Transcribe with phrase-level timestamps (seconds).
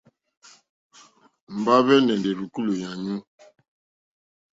[1.57, 3.15] Mbahve nà èndè o rzùkulù yànyu.